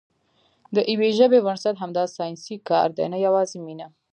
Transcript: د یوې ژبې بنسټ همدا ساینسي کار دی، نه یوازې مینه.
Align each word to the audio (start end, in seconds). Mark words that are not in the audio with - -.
د 0.75 0.77
یوې 0.91 1.09
ژبې 1.19 1.39
بنسټ 1.45 1.75
همدا 1.83 2.03
ساینسي 2.15 2.55
کار 2.69 2.87
دی، 2.97 3.05
نه 3.13 3.17
یوازې 3.25 3.57
مینه. 3.65 3.87